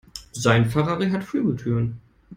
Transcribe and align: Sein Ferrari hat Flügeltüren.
Sein 0.31 0.65
Ferrari 0.67 1.11
hat 1.11 1.23
Flügeltüren. 1.23 1.99